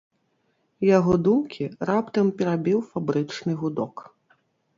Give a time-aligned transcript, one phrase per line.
[0.97, 3.95] Яго думкі раптам перабіў фабрычны гудок.